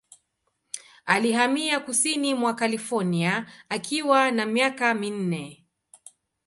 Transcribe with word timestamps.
Alihamia 1.05 1.79
kusini 1.79 2.33
mwa 2.33 2.53
California 2.53 3.45
akiwa 3.69 4.31
na 4.31 4.45
miaka 4.45 4.93
minne. 4.93 5.65